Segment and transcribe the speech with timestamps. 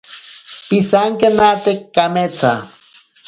[0.67, 2.53] Pisankenate kametsa.